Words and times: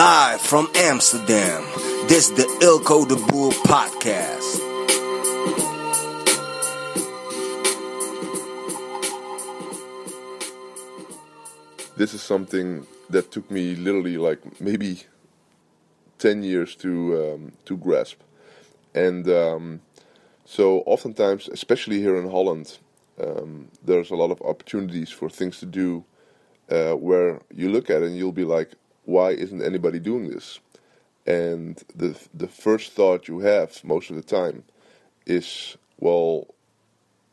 Live 0.00 0.40
from 0.40 0.66
Amsterdam, 0.76 1.62
this 2.08 2.30
is 2.30 2.32
the 2.34 2.44
Eelco 2.64 3.06
de 3.06 3.16
Boer 3.16 3.52
podcast. 3.68 4.56
This 11.98 12.14
is 12.14 12.22
something 12.22 12.86
that 13.10 13.30
took 13.30 13.50
me 13.50 13.74
literally 13.74 14.16
like 14.16 14.58
maybe 14.58 15.02
10 16.18 16.44
years 16.44 16.74
to 16.76 16.90
um, 17.22 17.52
to 17.66 17.76
grasp. 17.76 18.20
And 18.94 19.28
um, 19.28 19.82
so 20.46 20.78
oftentimes, 20.86 21.46
especially 21.48 21.98
here 21.98 22.16
in 22.16 22.30
Holland, 22.30 22.78
um, 23.22 23.68
there's 23.84 24.10
a 24.10 24.16
lot 24.16 24.30
of 24.30 24.40
opportunities 24.40 25.10
for 25.10 25.28
things 25.28 25.60
to 25.60 25.66
do 25.66 26.06
uh, 26.70 26.92
where 26.92 27.42
you 27.54 27.68
look 27.68 27.90
at 27.90 28.00
it 28.00 28.06
and 28.06 28.16
you'll 28.16 28.32
be 28.32 28.46
like, 28.46 28.70
why 29.04 29.30
isn't 29.30 29.62
anybody 29.62 29.98
doing 29.98 30.30
this? 30.30 30.60
And 31.26 31.82
the 31.94 32.18
the 32.32 32.48
first 32.48 32.92
thought 32.92 33.28
you 33.28 33.40
have 33.40 33.82
most 33.84 34.10
of 34.10 34.16
the 34.16 34.22
time 34.22 34.64
is, 35.26 35.76
well, 35.98 36.46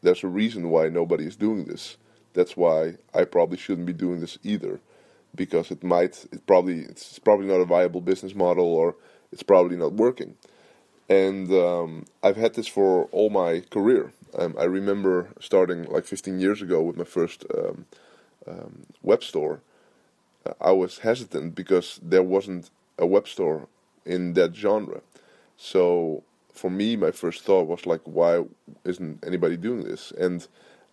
there's 0.01 0.23
a 0.23 0.27
reason 0.27 0.69
why 0.69 0.89
nobody 0.89 1.25
is 1.25 1.35
doing 1.35 1.65
this. 1.65 1.97
That's 2.33 2.55
why 2.55 2.95
I 3.13 3.23
probably 3.23 3.57
shouldn't 3.57 3.87
be 3.87 3.93
doing 3.93 4.19
this 4.19 4.37
either, 4.43 4.79
because 5.33 5.71
it 5.71 5.83
might, 5.83 6.25
it 6.31 6.45
probably, 6.45 6.81
it's 6.81 7.17
probably 7.19 7.47
not 7.47 7.61
a 7.61 7.65
viable 7.65 8.01
business 8.01 8.35
model, 8.35 8.65
or 8.65 8.95
it's 9.31 9.43
probably 9.43 9.75
not 9.75 9.93
working. 9.93 10.35
And 11.09 11.51
um, 11.51 12.05
I've 12.21 12.37
had 12.37 12.53
this 12.53 12.67
for 12.67 13.05
all 13.05 13.29
my 13.29 13.61
career. 13.71 14.11
Um, 14.37 14.55
I 14.59 14.65
remember 14.65 15.29
starting 15.39 15.85
like 15.85 16.05
15 16.05 16.39
years 16.39 16.61
ago 16.61 16.81
with 16.81 16.97
my 16.97 17.05
first 17.05 17.45
um, 17.57 17.85
um, 18.47 18.85
web 19.01 19.23
store. 19.23 19.61
I 20.59 20.71
was 20.71 20.99
hesitant 20.99 21.55
because 21.55 21.99
there 22.01 22.23
wasn't 22.23 22.69
a 22.97 23.05
web 23.05 23.27
store 23.27 23.67
in 24.05 24.33
that 24.33 24.55
genre. 24.55 25.01
So 25.57 26.23
for 26.51 26.69
me, 26.69 26.95
my 26.95 27.11
first 27.11 27.43
thought 27.43 27.67
was 27.67 27.85
like, 27.85 28.01
why 28.05 28.43
isn't 28.83 29.23
anybody 29.25 29.57
doing 29.57 29.83
this? 29.83 30.11
And 30.17 30.47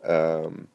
um, 0.05 0.69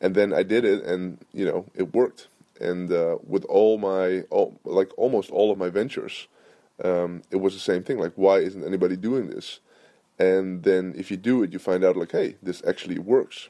and 0.00 0.14
then 0.14 0.32
I 0.32 0.42
did 0.42 0.64
it, 0.64 0.84
and 0.84 1.18
you 1.32 1.44
know, 1.44 1.66
it 1.74 1.94
worked. 1.94 2.28
And 2.60 2.90
uh, 2.92 3.18
with 3.26 3.44
all 3.46 3.76
my, 3.78 4.22
all, 4.30 4.58
like 4.64 4.90
almost 4.96 5.30
all 5.30 5.50
of 5.50 5.58
my 5.58 5.68
ventures, 5.68 6.26
um, 6.82 7.22
it 7.30 7.36
was 7.36 7.54
the 7.54 7.60
same 7.60 7.82
thing. 7.82 7.98
Like, 7.98 8.12
why 8.14 8.38
isn't 8.38 8.64
anybody 8.64 8.96
doing 8.96 9.28
this? 9.28 9.60
And 10.18 10.62
then 10.62 10.94
if 10.96 11.10
you 11.10 11.16
do 11.16 11.42
it, 11.42 11.52
you 11.52 11.58
find 11.58 11.84
out 11.84 11.96
like, 11.96 12.12
hey, 12.12 12.36
this 12.42 12.62
actually 12.66 12.98
works, 12.98 13.48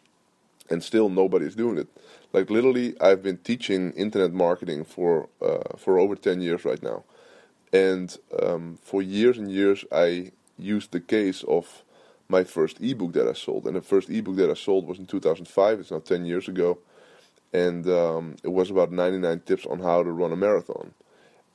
and 0.70 0.82
still 0.82 1.08
nobody's 1.08 1.54
doing 1.54 1.78
it. 1.78 1.88
Like 2.32 2.50
literally, 2.50 3.00
I've 3.00 3.22
been 3.22 3.38
teaching 3.38 3.92
internet 3.92 4.32
marketing 4.32 4.84
for 4.84 5.28
uh, 5.42 5.76
for 5.76 5.98
over 5.98 6.16
ten 6.16 6.40
years 6.40 6.64
right 6.64 6.82
now, 6.82 7.04
and 7.72 8.16
um, 8.42 8.78
for 8.82 9.02
years 9.02 9.38
and 9.38 9.50
years, 9.50 9.84
I 9.92 10.32
used 10.58 10.92
the 10.92 11.00
case 11.00 11.42
of 11.44 11.84
my 12.28 12.44
first 12.44 12.80
ebook 12.80 13.12
that 13.12 13.28
I 13.28 13.32
sold. 13.32 13.66
And 13.66 13.76
the 13.76 13.82
first 13.82 14.10
ebook 14.10 14.36
that 14.36 14.50
I 14.50 14.54
sold 14.54 14.86
was 14.86 14.98
in 14.98 15.06
2005. 15.06 15.80
It's 15.80 15.90
now 15.90 16.00
10 16.00 16.24
years 16.24 16.48
ago. 16.48 16.78
And 17.52 17.88
um, 17.88 18.36
it 18.42 18.52
was 18.52 18.70
about 18.70 18.92
99 18.92 19.40
tips 19.40 19.66
on 19.66 19.80
how 19.80 20.02
to 20.02 20.10
run 20.10 20.32
a 20.32 20.36
marathon. 20.36 20.92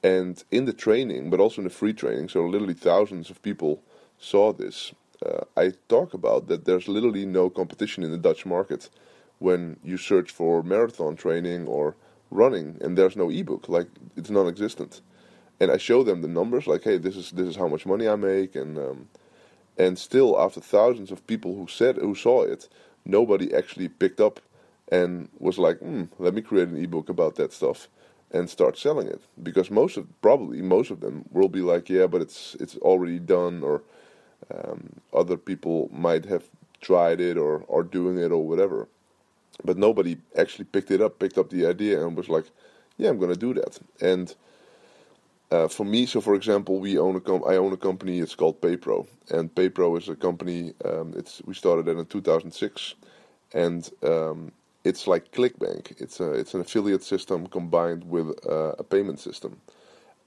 And 0.04 0.44
in 0.50 0.66
the 0.66 0.74
training, 0.74 1.30
but 1.30 1.40
also 1.40 1.62
in 1.62 1.66
the 1.66 1.70
free 1.70 1.94
training, 1.94 2.30
so 2.30 2.46
literally 2.46 2.74
thousands 2.74 3.30
of 3.30 3.42
people 3.42 3.84
saw 4.18 4.52
this. 4.52 4.94
Uh, 5.26 5.46
I 5.58 5.74
talk 5.90 6.14
about 6.14 6.48
that 6.48 6.66
there's 6.66 6.88
literally 6.88 7.26
no 7.26 7.50
competition 7.50 8.04
in 8.04 8.12
the 8.12 8.18
Dutch 8.18 8.46
market 8.46 8.90
when 9.40 9.78
you 9.84 9.98
search 9.98 10.32
for 10.32 10.64
marathon 10.64 11.16
training 11.16 11.68
or 11.68 11.96
running, 12.32 12.78
and 12.82 12.98
there's 12.98 13.16
no 13.16 13.30
ebook. 13.30 13.70
Like 13.70 13.88
it's 14.16 14.30
non-existent. 14.30 15.02
And 15.60 15.72
I 15.72 15.78
show 15.78 16.04
them 16.04 16.22
the 16.22 16.28
numbers, 16.28 16.68
like, 16.68 16.84
hey, 16.84 16.98
this 16.98 17.16
is 17.16 17.32
this 17.32 17.48
is 17.48 17.56
how 17.56 17.68
much 17.68 17.86
money 17.86 18.08
I 18.08 18.16
make, 18.16 18.56
and 18.56 18.78
um, 18.78 19.08
and 19.78 19.98
still 19.98 20.40
after 20.40 20.62
thousands 20.62 21.12
of 21.12 21.26
people 21.28 21.56
who 21.56 21.68
said 21.68 21.98
who 21.98 22.16
saw 22.16 22.44
it 22.44 22.68
nobody 23.06 23.54
actually 23.54 23.88
picked 23.88 24.22
up 24.22 24.40
and 24.92 25.30
was 25.40 25.58
like 25.58 25.80
hmm, 25.80 26.04
let 26.20 26.34
me 26.34 26.42
create 26.42 26.68
an 26.68 26.84
ebook 26.84 27.10
about 27.10 27.36
that 27.36 27.54
stuff 27.54 27.88
and 28.32 28.50
start 28.50 28.78
selling 28.78 29.08
it 29.08 29.22
because 29.42 29.72
most 29.72 29.98
of 29.98 30.08
probably 30.22 30.62
most 30.62 30.92
of 30.92 31.00
them 31.02 31.26
will 31.32 31.50
be 31.50 31.62
like 31.62 31.90
yeah 31.90 32.08
but 32.08 32.22
it's 32.22 32.56
it's 32.60 32.78
already 32.78 33.20
done 33.20 33.64
or 33.64 33.82
um, 34.54 34.90
other 35.14 35.38
people 35.38 35.90
might 35.94 36.26
have 36.26 36.44
tried 36.82 37.22
it 37.22 37.38
or 37.38 37.64
are 37.70 37.84
doing 37.84 38.18
it 38.18 38.32
or 38.32 38.46
whatever 38.46 38.88
but 39.64 39.78
nobody 39.78 40.18
actually 40.38 40.66
picked 40.66 40.92
it 40.92 41.02
up 41.02 41.20
picked 41.20 41.38
up 41.38 41.50
the 41.50 41.66
idea 41.66 42.06
and 42.06 42.18
was 42.18 42.30
like 42.30 42.46
yeah 42.98 43.10
i'm 43.10 43.20
to 43.20 43.36
do 43.36 43.54
that 43.54 43.80
and 44.02 44.36
uh, 45.52 45.68
for 45.68 45.84
me, 45.86 46.06
so 46.06 46.22
for 46.22 46.34
example, 46.34 46.80
we 46.80 46.98
own 46.98 47.16
a 47.18 47.20
com- 47.20 47.44
I 47.46 47.58
own 47.58 47.74
a 47.74 47.78
company. 47.78 48.20
It's 48.20 48.36
called 48.36 48.62
PayPro, 48.62 49.06
and 49.32 49.54
PayPro 49.54 49.98
is 49.98 50.08
a 50.08 50.16
company. 50.16 50.74
Um, 50.86 51.14
it's 51.18 51.42
we 51.46 51.54
started 51.54 51.90
it 51.90 51.98
in 51.98 52.06
2006, 52.06 52.96
and 53.54 53.90
um, 54.04 54.52
it's 54.86 55.08
like 55.08 55.32
ClickBank. 55.34 56.00
It's 56.02 56.22
a 56.22 56.32
it's 56.32 56.54
an 56.54 56.62
affiliate 56.62 57.04
system 57.04 57.48
combined 57.48 58.06
with 58.10 58.28
uh, 58.48 58.76
a 58.80 58.84
payment 58.84 59.20
system, 59.20 59.60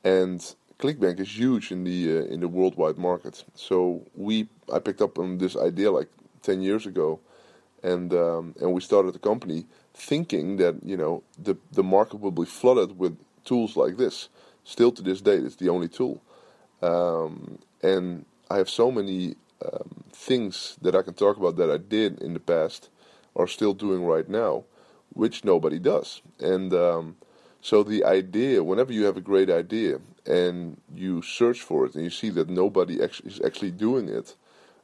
and 0.05 0.55
ClickBank 0.79 1.21
is 1.21 1.39
huge 1.39 1.71
in 1.71 1.85
the 1.85 2.19
uh, 2.19 2.25
in 2.25 2.41
the 2.41 2.49
worldwide 2.49 2.99
market. 2.99 3.45
So 3.55 4.03
we 4.15 4.49
I 4.73 4.79
picked 4.79 5.03
up 5.03 5.19
on 5.19 5.39
this 5.39 5.57
idea 5.57 5.91
like 5.91 6.09
10 6.43 6.62
years 6.62 6.87
ago, 6.87 7.21
and 7.83 8.12
um, 8.12 8.55
and 8.61 8.73
we 8.73 8.81
started 8.81 9.15
the 9.15 9.19
company 9.19 9.67
thinking 9.95 10.57
that 10.57 10.75
you 10.84 10.97
know 10.97 11.23
the 11.39 11.57
the 11.73 11.83
market 11.83 12.21
will 12.21 12.33
be 12.33 12.45
flooded 12.45 12.99
with 12.99 13.17
tools 13.45 13.77
like 13.77 13.97
this 13.97 14.29
still 14.65 14.91
to 14.93 15.03
this 15.03 15.21
day, 15.21 15.37
it's 15.37 15.57
the 15.57 15.69
only 15.69 15.89
tool. 15.89 16.23
Um, 16.83 17.59
and 17.83 18.25
I 18.51 18.57
have 18.57 18.69
so 18.69 18.91
many 18.91 19.37
um, 19.65 20.05
things 20.13 20.77
that 20.83 20.95
I 20.95 21.03
can 21.03 21.15
talk 21.15 21.37
about 21.37 21.57
that 21.57 21.71
I 21.71 21.77
did 21.77 22.21
in 22.21 22.34
the 22.34 22.41
past 22.41 22.89
or 23.34 23.47
still 23.47 23.75
doing 23.75 24.05
right 24.05 24.29
now, 24.29 24.65
which 25.11 25.45
nobody 25.45 25.79
does. 25.79 26.23
And 26.41 26.73
um, 26.75 27.17
so 27.65 27.83
the 27.83 28.05
idea, 28.05 28.63
whenever 28.63 28.93
you 28.93 29.07
have 29.07 29.17
a 29.17 29.23
great 29.23 29.49
idea 29.49 29.99
and 30.27 30.79
you 30.95 31.23
search 31.23 31.63
for 31.63 31.87
it 31.87 31.95
and 31.95 32.05
you 32.05 32.11
see 32.11 32.29
that 32.29 32.51
nobody 32.51 32.97
is 32.97 33.41
actually 33.43 33.71
doing 33.71 34.07
it, 34.07 34.35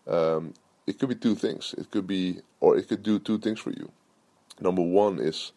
um, 0.08 0.54
it 0.86 0.98
could 0.98 1.10
be 1.10 1.14
two 1.14 1.34
things. 1.34 1.74
It 1.76 1.90
could 1.90 2.06
be, 2.06 2.38
or 2.58 2.78
it 2.78 2.88
could 2.88 3.02
do 3.02 3.18
two 3.18 3.36
things 3.36 3.60
for 3.60 3.68
you. 3.68 3.92
Number 4.62 4.80
one 4.80 5.18
is, 5.18 5.52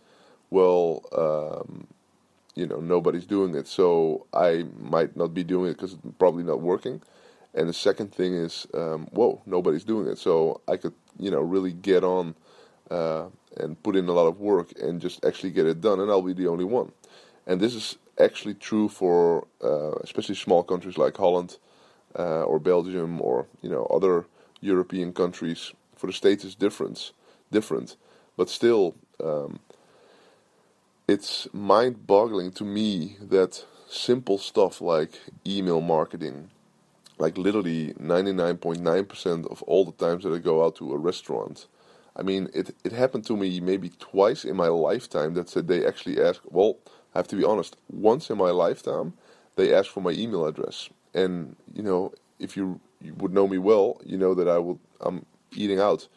well, 0.49 1.01
um, 1.15 1.87
you 2.55 2.67
know 2.67 2.81
nobody's 2.81 3.25
doing 3.25 3.55
it, 3.55 3.69
so 3.69 4.27
I 4.33 4.65
might 4.77 5.15
not 5.15 5.33
be 5.33 5.45
doing 5.45 5.71
it 5.71 5.75
because 5.75 5.93
it's 5.93 6.01
probably 6.19 6.43
not 6.43 6.59
working. 6.59 7.01
And 7.53 7.69
the 7.69 7.73
second 7.73 8.13
thing 8.13 8.33
is, 8.33 8.67
um, 8.73 9.07
whoa, 9.13 9.41
nobody's 9.45 9.85
doing 9.85 10.07
it, 10.09 10.17
so 10.17 10.59
I 10.67 10.75
could 10.75 10.93
you 11.17 11.31
know 11.31 11.39
really 11.39 11.71
get 11.71 12.03
on 12.03 12.35
uh, 12.91 13.27
and 13.55 13.81
put 13.81 13.95
in 13.95 14.09
a 14.09 14.11
lot 14.11 14.27
of 14.27 14.41
work 14.41 14.73
and 14.81 14.99
just 14.99 15.23
actually 15.23 15.51
get 15.51 15.65
it 15.65 15.79
done, 15.79 16.01
and 16.01 16.11
I'll 16.11 16.21
be 16.21 16.33
the 16.33 16.47
only 16.47 16.65
one. 16.65 16.91
And 17.45 17.59
this 17.59 17.75
is 17.75 17.97
actually 18.19 18.53
true 18.53 18.87
for 18.89 19.47
uh, 19.63 19.95
especially 20.03 20.35
small 20.35 20.63
countries 20.63 20.97
like 20.97 21.17
Holland 21.17 21.57
uh, 22.17 22.43
or 22.43 22.59
Belgium 22.59 23.21
or 23.21 23.47
you 23.61 23.69
know 23.69 23.85
other 23.85 24.25
European 24.61 25.13
countries. 25.13 25.73
For 25.95 26.07
the 26.07 26.13
states, 26.13 26.43
it's 26.43 26.55
different, 26.55 27.11
different, 27.51 27.95
but 28.37 28.49
still. 28.49 28.95
Um, 29.23 29.59
it's 31.05 31.47
mind 31.53 32.07
boggling 32.07 32.51
to 32.53 32.63
me 32.63 33.17
that 33.21 33.65
simple 33.89 34.37
stuff 34.37 34.79
like 34.79 35.19
email 35.45 35.81
marketing, 35.81 36.49
like 37.17 37.37
literally 37.37 37.93
99.9% 37.93 39.51
of 39.51 39.61
all 39.63 39.83
the 39.83 39.91
times 39.91 40.23
that 40.23 40.33
I 40.33 40.39
go 40.39 40.63
out 40.65 40.77
to 40.77 40.93
a 40.93 40.97
restaurant. 40.97 41.67
I 42.15 42.21
mean, 42.21 42.49
it, 42.53 42.75
it 42.83 42.91
happened 42.91 43.25
to 43.25 43.37
me 43.37 43.59
maybe 43.59 43.89
twice 43.99 44.45
in 44.45 44.55
my 44.55 44.67
lifetime 44.67 45.33
that 45.33 45.49
they 45.67 45.85
actually 45.85 46.21
ask, 46.21 46.41
well, 46.45 46.77
I 47.15 47.19
have 47.19 47.27
to 47.29 47.35
be 47.35 47.43
honest, 47.43 47.75
once 47.91 48.29
in 48.29 48.37
my 48.37 48.51
lifetime, 48.51 49.13
they 49.55 49.73
asked 49.73 49.89
for 49.89 50.01
my 50.01 50.11
email 50.11 50.45
address. 50.45 50.89
And, 51.13 51.55
you 51.73 51.83
know, 51.83 52.13
if 52.39 52.55
you, 52.57 52.79
you 53.01 53.13
would 53.15 53.33
know 53.33 53.47
me 53.47 53.57
well, 53.57 53.99
you 54.05 54.17
know 54.17 54.33
that 54.35 54.47
I 54.47 54.57
will, 54.57 54.79
I'm 55.01 55.25
eating 55.55 55.79
out. 55.79 56.07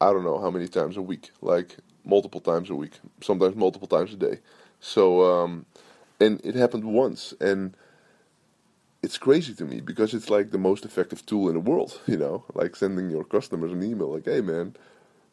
I 0.00 0.12
don't 0.12 0.24
know 0.24 0.40
how 0.40 0.50
many 0.50 0.68
times 0.68 0.96
a 0.96 1.02
week. 1.02 1.30
Like 1.40 1.76
multiple 2.04 2.40
times 2.40 2.70
a 2.70 2.74
week, 2.74 2.94
sometimes 3.20 3.56
multiple 3.56 3.88
times 3.88 4.12
a 4.12 4.16
day. 4.16 4.38
So, 4.80 5.22
um, 5.22 5.66
and 6.20 6.40
it 6.44 6.54
happened 6.54 6.84
once, 6.84 7.34
and 7.40 7.76
it's 9.02 9.18
crazy 9.18 9.54
to 9.54 9.64
me 9.64 9.80
because 9.80 10.14
it's 10.14 10.30
like 10.30 10.50
the 10.50 10.58
most 10.58 10.84
effective 10.84 11.24
tool 11.26 11.48
in 11.48 11.54
the 11.54 11.60
world. 11.60 12.00
You 12.06 12.16
know, 12.18 12.44
like 12.54 12.76
sending 12.76 13.10
your 13.10 13.24
customers 13.24 13.72
an 13.72 13.82
email, 13.82 14.12
like, 14.12 14.26
"Hey, 14.26 14.40
man, 14.40 14.74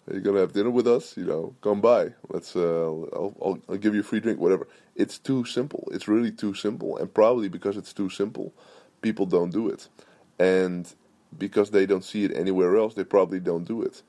are 0.07 0.15
you 0.15 0.21
gonna 0.21 0.39
have 0.39 0.53
dinner 0.53 0.69
with 0.69 0.87
us? 0.87 1.17
You 1.17 1.25
know, 1.25 1.55
come 1.61 1.81
by. 1.81 2.13
Let's. 2.29 2.55
Uh, 2.55 2.87
I'll, 3.13 3.35
I'll, 3.41 3.59
I'll 3.69 3.77
give 3.77 3.95
you 3.95 4.01
a 4.01 4.03
free 4.03 4.19
drink, 4.19 4.39
whatever." 4.39 4.67
It's 4.95 5.17
too 5.17 5.45
simple. 5.45 5.87
It's 5.91 6.07
really 6.07 6.31
too 6.31 6.53
simple, 6.53 6.97
and 6.97 7.13
probably 7.13 7.49
because 7.49 7.77
it's 7.77 7.93
too 7.93 8.09
simple, 8.09 8.53
people 9.01 9.25
don't 9.25 9.51
do 9.51 9.69
it, 9.69 9.89
and 10.39 10.93
because 11.37 11.71
they 11.71 11.85
don't 11.85 12.03
see 12.05 12.23
it 12.25 12.35
anywhere 12.35 12.77
else, 12.77 12.93
they 12.95 13.03
probably 13.03 13.39
don't 13.39 13.65
do 13.65 13.81
it. 13.81 14.01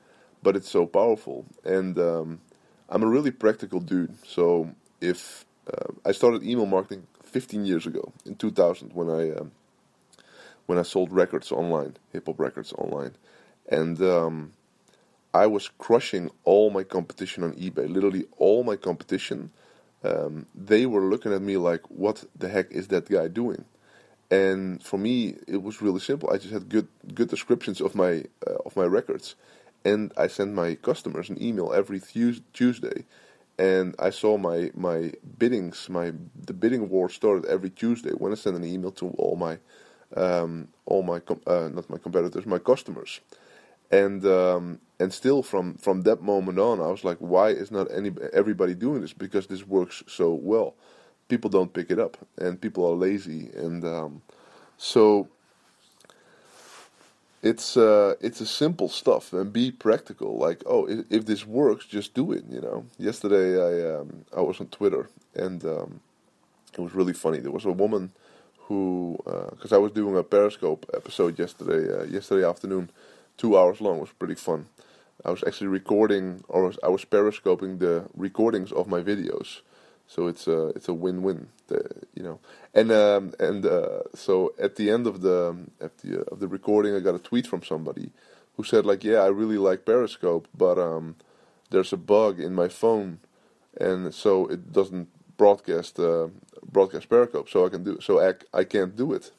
But 0.43 0.55
it's 0.55 0.69
so 0.69 0.85
powerful, 0.85 1.45
and 1.65 1.99
um, 1.99 2.41
I'm 2.89 3.03
a 3.03 3.07
really 3.07 3.31
practical 3.31 3.79
dude. 3.81 4.15
So 4.25 4.73
if 5.01 5.45
uh, 5.67 5.91
I 6.05 6.13
started 6.13 6.43
email 6.43 6.65
marketing 6.65 7.07
15 7.29 7.65
years 7.65 7.85
ago 7.85 8.11
in 8.25 8.35
2000 8.35 8.93
when 8.93 9.09
I 9.09 9.31
um, 9.31 9.51
when 10.65 10.77
I 10.77 10.83
sold 10.83 11.11
records 11.11 11.51
online, 11.51 11.97
hip 12.13 12.27
hop 12.27 12.39
records 12.39 12.73
online, 12.73 13.15
and 13.67 13.99
um, 14.01 14.53
I 15.33 15.47
was 15.47 15.69
crushing 15.77 16.29
all 16.43 16.69
my 16.69 16.83
competition 16.83 17.43
on 17.43 17.53
eBay. 17.53 17.91
Literally 17.91 18.25
all 18.37 18.63
my 18.63 18.75
competition. 18.75 19.51
Um, 20.03 20.45
they 20.55 20.85
were 20.85 21.01
looking 21.01 21.33
at 21.33 21.41
me 21.41 21.57
like, 21.57 21.89
"What 21.89 22.23
the 22.35 22.49
heck 22.49 22.71
is 22.71 22.87
that 22.89 23.09
guy 23.09 23.27
doing?" 23.27 23.65
And 24.31 24.83
for 24.83 24.97
me, 24.97 25.35
it 25.47 25.63
was 25.63 25.81
really 25.81 25.99
simple. 25.99 26.29
I 26.29 26.37
just 26.37 26.53
had 26.53 26.69
good 26.69 26.87
good 27.13 27.29
descriptions 27.29 27.81
of 27.81 27.95
my 27.95 28.25
uh, 28.47 28.59
of 28.65 28.75
my 28.75 28.85
records, 28.85 29.35
and 29.83 30.11
I 30.17 30.27
sent 30.27 30.53
my 30.53 30.75
customers 30.75 31.29
an 31.29 31.41
email 31.41 31.73
every 31.73 31.99
Tuesday, 32.53 33.05
and 33.59 33.93
I 33.99 34.09
saw 34.09 34.37
my 34.37 34.71
my 34.73 35.11
biddings, 35.37 35.89
my 35.89 36.13
the 36.45 36.53
bidding 36.53 36.89
war 36.89 37.09
started 37.09 37.45
every 37.45 37.69
Tuesday 37.69 38.11
when 38.11 38.31
I 38.31 38.35
sent 38.35 38.55
an 38.55 38.63
email 38.63 38.91
to 38.93 39.09
all 39.19 39.35
my 39.35 39.59
um, 40.15 40.69
all 40.85 41.03
my 41.03 41.21
uh, 41.45 41.69
not 41.73 41.89
my 41.89 41.97
competitors, 41.97 42.45
my 42.45 42.57
customers, 42.59 43.19
and 43.91 44.25
um, 44.25 44.79
and 44.99 45.13
still 45.13 45.43
from 45.43 45.75
from 45.75 46.01
that 46.03 46.21
moment 46.21 46.57
on, 46.57 46.79
I 46.79 46.87
was 46.87 47.03
like, 47.03 47.17
why 47.17 47.49
is 47.49 47.69
not 47.69 47.91
any 47.91 48.11
everybody 48.33 48.73
doing 48.75 49.01
this? 49.01 49.13
Because 49.13 49.47
this 49.47 49.67
works 49.67 50.03
so 50.07 50.33
well. 50.33 50.75
People 51.27 51.49
don't 51.49 51.73
pick 51.73 51.91
it 51.91 51.99
up, 51.99 52.17
and 52.37 52.61
people 52.61 52.85
are 52.89 52.95
lazy, 52.95 53.51
and 53.53 53.83
um, 53.83 54.21
so 54.77 55.27
it's 57.41 57.77
uh, 57.77 58.15
it's 58.19 58.41
a 58.41 58.45
simple 58.45 58.89
stuff 58.89 59.33
and 59.33 59.53
be 59.53 59.71
practical. 59.71 60.37
Like, 60.37 60.63
oh, 60.65 60.85
if, 60.87 61.05
if, 61.09 61.25
this 61.25 61.45
works, 61.45 61.85
just 61.85 62.13
do 62.13 62.31
it. 62.31 62.43
You 62.49 62.61
know. 62.61 62.85
Yesterday, 62.97 63.57
I 63.57 63.99
um, 63.99 64.25
I 64.35 64.41
was 64.41 64.59
on 64.59 64.67
Twitter 64.67 65.09
and 65.35 65.63
um, 65.63 66.01
it 66.73 66.81
was 66.81 66.93
really 66.93 67.13
funny. 67.13 67.39
There 67.39 67.51
was 67.51 67.65
a 67.65 67.71
woman 67.71 68.11
who, 68.57 69.17
because 69.23 69.71
uh, 69.71 69.75
I 69.75 69.79
was 69.79 69.91
doing 69.91 70.15
a 70.17 70.23
Periscope 70.23 70.85
episode 70.93 71.39
yesterday, 71.39 71.91
uh, 71.91 72.03
yesterday 72.03 72.47
afternoon, 72.47 72.91
two 73.37 73.57
hours 73.57 73.81
long. 73.81 73.99
Was 73.99 74.11
pretty 74.11 74.35
fun. 74.35 74.67
I 75.25 75.31
was 75.31 75.43
actually 75.45 75.67
recording, 75.67 76.43
or 76.47 76.71
I 76.83 76.87
was 76.87 77.03
periscoping 77.03 77.79
the 77.79 78.05
recordings 78.15 78.71
of 78.71 78.87
my 78.87 79.01
videos. 79.01 79.61
So 80.09 80.25
it's 80.25 80.47
a 80.47 80.69
it's 80.69 80.87
a 80.87 80.93
win-win, 80.93 81.49
you 82.15 82.23
know. 82.23 82.39
And 82.73 82.91
um, 82.91 83.33
and 83.39 83.63
uh, 83.63 84.01
so 84.15 84.53
at 84.59 84.75
the 84.75 84.89
end 84.89 85.05
of 85.05 85.21
the 85.21 85.55
at 85.79 85.99
the 85.99 86.21
uh, 86.21 86.23
of 86.31 86.39
the 86.39 86.47
recording, 86.47 86.95
I 86.95 86.99
got 86.99 87.13
a 87.13 87.19
tweet 87.19 87.45
from 87.45 87.61
somebody 87.61 88.09
who 88.57 88.63
said 88.63 88.87
like, 88.87 89.03
"Yeah, 89.03 89.19
I 89.19 89.27
really 89.27 89.59
like 89.59 89.85
Periscope, 89.85 90.47
but 90.57 90.79
um, 90.79 91.15
there's 91.69 91.93
a 91.93 91.97
bug 91.97 92.39
in 92.39 92.55
my 92.55 92.69
phone, 92.69 93.19
and 93.79 94.11
so 94.11 94.47
it 94.47 94.73
doesn't 94.73 95.09
broadcast 95.37 95.99
uh, 95.99 96.29
broadcast 96.65 97.07
Periscope. 97.07 97.47
So 97.47 97.67
I 97.67 97.69
can 97.69 97.83
do 97.83 97.99
so 98.01 98.19
I 98.19 98.33
I 98.51 98.63
can't 98.63 98.97
do 98.97 99.13
it." 99.13 99.29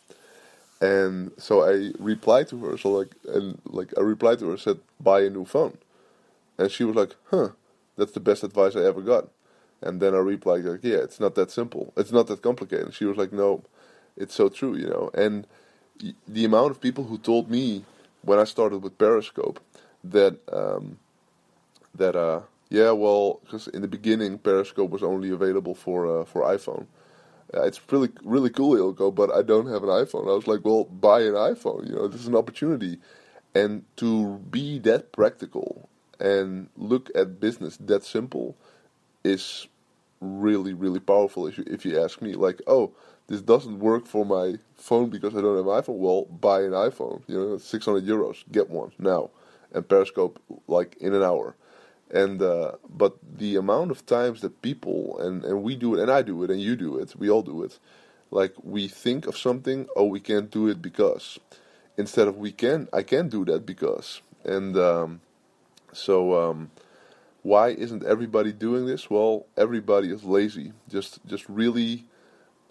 And 0.80 1.32
so 1.36 1.64
I 1.64 1.90
replied 1.98 2.46
to 2.50 2.64
her. 2.64 2.78
So 2.78 2.90
like 2.90 3.16
and 3.26 3.60
like 3.64 3.92
I 3.98 4.02
replied 4.02 4.38
to 4.38 4.50
her 4.50 4.56
said, 4.56 4.78
"Buy 5.00 5.22
a 5.22 5.30
new 5.30 5.44
phone," 5.44 5.78
and 6.58 6.70
she 6.70 6.84
was 6.84 6.94
like, 6.94 7.16
"Huh, 7.32 7.48
that's 7.96 8.12
the 8.12 8.20
best 8.20 8.44
advice 8.44 8.76
I 8.76 8.84
ever 8.84 9.00
got." 9.00 9.30
And 9.82 10.00
then 10.00 10.14
I 10.14 10.18
replied 10.18 10.64
like, 10.64 10.84
"Yeah, 10.84 10.98
it's 10.98 11.20
not 11.20 11.34
that 11.36 11.50
simple. 11.50 11.92
It's 11.96 12.12
not 12.12 12.26
that 12.28 12.42
complicated." 12.42 12.86
And 12.86 12.94
she 12.94 13.04
was 13.06 13.16
like, 13.16 13.32
"No, 13.32 13.62
it's 14.16 14.34
so 14.34 14.48
true, 14.48 14.76
you 14.76 14.88
know." 14.88 15.10
And 15.14 15.46
the 16.28 16.44
amount 16.44 16.70
of 16.70 16.80
people 16.80 17.04
who 17.04 17.18
told 17.18 17.50
me 17.50 17.84
when 18.22 18.38
I 18.38 18.44
started 18.44 18.78
with 18.82 18.98
Periscope 18.98 19.60
that 20.04 20.38
um, 20.52 20.98
that 21.94 22.16
uh, 22.16 22.40
yeah, 22.68 22.90
well, 22.92 23.40
because 23.44 23.68
in 23.68 23.82
the 23.82 23.88
beginning 23.88 24.38
Periscope 24.38 24.90
was 24.90 25.02
only 25.02 25.30
available 25.30 25.74
for 25.74 26.20
uh, 26.20 26.24
for 26.24 26.42
iPhone. 26.42 26.86
Uh, 27.52 27.62
it's 27.64 27.80
really 27.90 28.10
really 28.24 28.50
cool, 28.50 28.76
Eelco, 28.76 29.14
but 29.14 29.30
I 29.32 29.42
don't 29.42 29.66
have 29.66 29.82
an 29.82 29.88
iPhone. 29.88 30.30
I 30.30 30.34
was 30.34 30.46
like, 30.46 30.64
well, 30.64 30.84
buy 30.84 31.20
an 31.22 31.34
iPhone. 31.34 31.88
You 31.88 31.96
know, 31.96 32.08
this 32.08 32.20
is 32.20 32.28
an 32.28 32.36
opportunity, 32.36 32.98
and 33.54 33.84
to 33.96 34.38
be 34.50 34.78
that 34.80 35.12
practical 35.12 35.88
and 36.20 36.68
look 36.76 37.10
at 37.14 37.40
business 37.40 37.76
that 37.78 38.04
simple 38.04 38.56
is 39.24 39.68
really 40.20 40.74
really 40.74 41.00
powerful 41.00 41.46
if 41.46 41.58
you 41.58 41.64
if 41.66 41.84
you 41.84 42.00
ask 42.02 42.20
me 42.22 42.34
like 42.34 42.60
oh 42.66 42.92
this 43.28 43.40
doesn't 43.42 43.78
work 43.78 44.06
for 44.06 44.26
my 44.26 44.54
phone 44.74 45.08
because 45.08 45.36
I 45.36 45.40
don't 45.40 45.56
have 45.56 45.66
an 45.66 45.82
iPhone. 45.82 45.98
Well 45.98 46.24
buy 46.24 46.62
an 46.62 46.72
iPhone 46.72 47.22
you 47.28 47.36
know 47.38 47.58
600 47.58 48.04
euros 48.04 48.44
get 48.50 48.70
one 48.70 48.92
now 48.98 49.30
and 49.72 49.88
Periscope 49.88 50.40
like 50.68 50.96
in 51.00 51.14
an 51.14 51.22
hour. 51.22 51.56
And 52.12 52.42
uh, 52.42 52.72
but 52.88 53.16
the 53.38 53.56
amount 53.56 53.92
of 53.92 54.04
times 54.04 54.40
that 54.40 54.62
people 54.62 55.18
and 55.20 55.44
and 55.44 55.62
we 55.62 55.76
do 55.76 55.94
it 55.94 56.00
and 56.00 56.10
I 56.10 56.22
do 56.22 56.42
it 56.42 56.50
and 56.50 56.60
you 56.60 56.76
do 56.76 56.96
it 56.98 57.14
we 57.16 57.30
all 57.30 57.42
do 57.42 57.62
it 57.62 57.78
like 58.32 58.54
we 58.62 58.88
think 58.88 59.26
of 59.26 59.36
something 59.38 59.88
oh 59.96 60.04
we 60.06 60.20
can't 60.20 60.50
do 60.50 60.68
it 60.68 60.82
because. 60.82 61.38
Instead 61.96 62.28
of 62.28 62.38
we 62.38 62.52
can 62.52 62.88
I 62.92 63.02
can 63.02 63.28
do 63.28 63.44
that 63.44 63.66
because. 63.66 64.22
And 64.44 64.76
um, 64.76 65.20
so 65.92 66.34
um, 66.50 66.70
why 67.42 67.68
isn't 67.68 68.04
everybody 68.04 68.52
doing 68.52 68.86
this? 68.86 69.08
Well, 69.08 69.46
everybody 69.56 70.10
is 70.10 70.24
lazy. 70.24 70.72
Just 70.88 71.24
just 71.26 71.48
really, 71.48 72.04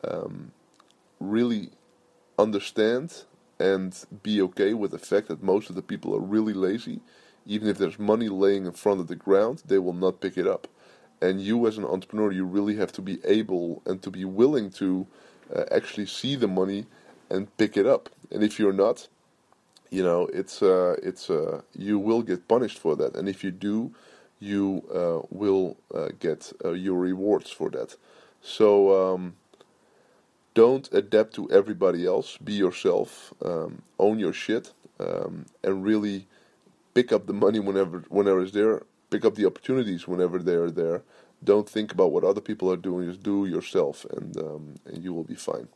um, 0.04 0.52
really 1.20 1.70
understand 2.38 3.24
and 3.60 4.06
be 4.24 4.42
okay 4.42 4.74
with 4.74 4.92
the 4.92 5.00
fact 5.00 5.28
that 5.28 5.44
most 5.44 5.70
of 5.70 5.76
the 5.76 5.82
people 5.82 6.16
are 6.16 6.20
really 6.22 6.54
lazy. 6.54 7.02
Even 7.46 7.68
if 7.68 7.78
there's 7.78 8.00
money 8.00 8.30
laying 8.30 8.66
in 8.66 8.72
front 8.72 9.00
of 9.00 9.08
the 9.08 9.16
ground, 9.16 9.64
they 9.66 9.80
will 9.80 9.94
not 9.94 10.22
pick 10.22 10.38
it 10.38 10.48
up. 10.48 10.68
And 11.22 11.42
you, 11.42 11.68
as 11.68 11.78
an 11.78 11.84
entrepreneur, 11.84 12.32
you 12.32 12.46
really 12.46 12.76
have 12.76 12.94
to 12.94 13.02
be 13.02 13.20
able 13.26 13.82
and 13.86 14.02
to 14.04 14.12
be 14.12 14.24
willing 14.24 14.70
to 14.72 15.08
uh, 15.54 15.66
actually 15.72 16.06
see 16.06 16.36
the 16.36 16.48
money 16.48 16.86
and 17.30 17.56
pick 17.58 17.76
it 17.76 17.86
up. 17.86 18.10
And 18.32 18.44
if 18.44 18.60
you're 18.60 18.72
not, 18.74 19.08
you 19.90 20.04
know, 20.04 20.28
it's 20.32 20.62
uh, 20.62 20.96
it's 21.02 21.30
uh, 21.30 21.62
you 21.74 22.00
will 22.00 22.22
get 22.22 22.48
punished 22.48 22.78
for 22.78 22.96
that. 22.96 23.16
And 23.16 23.28
if 23.28 23.44
you 23.44 23.52
do, 23.52 23.92
you 24.40 24.84
uh, 24.94 25.26
will 25.30 25.78
uh, 25.94 26.10
get 26.20 26.52
uh, 26.64 26.72
your 26.72 27.00
rewards 27.00 27.52
for 27.52 27.70
that. 27.72 27.96
So 28.42 29.14
um, 29.14 29.36
don't 30.54 30.92
adapt 30.94 31.34
to 31.36 31.52
everybody 31.52 32.06
else. 32.06 32.38
Be 32.38 32.54
yourself. 32.54 33.34
Um, 33.44 33.84
own 34.00 34.20
your 34.20 34.34
shit, 34.34 34.74
um, 35.00 35.46
and 35.64 35.84
really 35.84 36.28
pick 36.94 37.12
up 37.12 37.28
the 37.28 37.34
money 37.34 37.60
whenever 37.60 38.00
whenever 38.10 38.42
it's 38.42 38.54
there. 38.54 38.84
Pick 39.10 39.26
up 39.26 39.36
the 39.36 39.46
opportunities 39.46 40.08
whenever 40.08 40.40
they 40.40 40.56
are 40.56 40.72
there. 40.72 41.04
Don't 41.44 41.68
think 41.70 41.92
about 41.92 42.12
what 42.12 42.24
other 42.24 42.42
people 42.42 42.72
are 42.72 42.78
doing. 42.78 43.10
Just 43.10 43.24
do 43.24 43.46
yourself, 43.46 44.06
and 44.12 44.38
um, 44.38 44.76
and 44.86 45.04
you 45.04 45.14
will 45.14 45.24
be 45.24 45.36
fine. 45.36 45.68